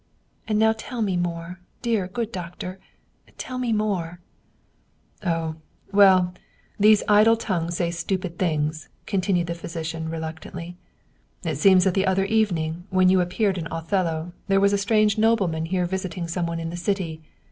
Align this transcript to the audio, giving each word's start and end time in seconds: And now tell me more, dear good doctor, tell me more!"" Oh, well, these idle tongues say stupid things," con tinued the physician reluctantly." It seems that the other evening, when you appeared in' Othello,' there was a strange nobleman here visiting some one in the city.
And 0.47 0.57
now 0.57 0.73
tell 0.75 1.03
me 1.03 1.15
more, 1.15 1.59
dear 1.83 2.07
good 2.07 2.31
doctor, 2.31 2.79
tell 3.37 3.59
me 3.59 3.71
more!"" 3.71 4.19
Oh, 5.23 5.57
well, 5.91 6.33
these 6.79 7.03
idle 7.07 7.37
tongues 7.37 7.77
say 7.77 7.91
stupid 7.91 8.39
things," 8.39 8.89
con 9.05 9.21
tinued 9.21 9.45
the 9.45 9.53
physician 9.53 10.09
reluctantly." 10.09 10.75
It 11.43 11.59
seems 11.59 11.83
that 11.83 11.93
the 11.93 12.07
other 12.07 12.25
evening, 12.25 12.85
when 12.89 13.09
you 13.09 13.21
appeared 13.21 13.59
in' 13.59 13.67
Othello,' 13.71 14.33
there 14.47 14.59
was 14.59 14.73
a 14.73 14.77
strange 14.79 15.19
nobleman 15.19 15.67
here 15.67 15.85
visiting 15.85 16.27
some 16.27 16.47
one 16.47 16.59
in 16.59 16.71
the 16.71 16.77
city. 16.77 17.21